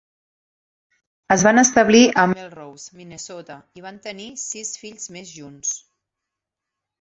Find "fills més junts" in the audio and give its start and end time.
4.85-5.77